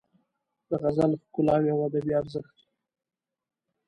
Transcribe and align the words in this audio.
د 0.67 0.71
غزل 0.81 1.11
ښکلاوې 1.23 1.69
او 1.73 1.79
ادبي 1.87 2.13
ارزښت 2.21 2.57